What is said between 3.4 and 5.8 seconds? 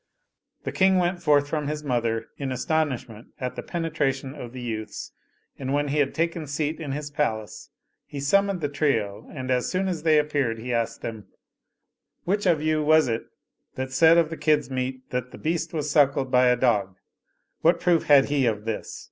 the penetration of the youths and,